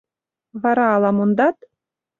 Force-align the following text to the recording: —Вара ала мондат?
—Вара 0.61 0.85
ала 0.95 1.11
мондат? 1.17 1.57